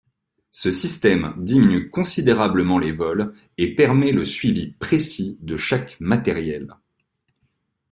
Ce 0.49 0.71
système 0.71 1.35
diminue 1.37 1.91
considérablement 1.91 2.79
les 2.79 2.91
vols 2.91 3.35
et 3.59 3.75
permet 3.75 4.11
le 4.11 4.25
suivi 4.25 4.71
précis 4.71 5.37
de 5.41 5.57
chaque 5.57 5.97
matériel. 5.99 6.73